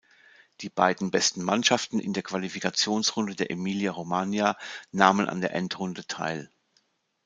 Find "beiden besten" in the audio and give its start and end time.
0.71-1.43